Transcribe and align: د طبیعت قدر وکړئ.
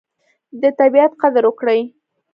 د 0.61 0.63
طبیعت 0.79 1.11
قدر 1.21 1.43
وکړئ. 1.47 1.81